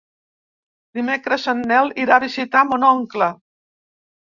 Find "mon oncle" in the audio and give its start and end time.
2.73-3.31